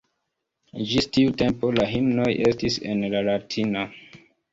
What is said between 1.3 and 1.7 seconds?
tempo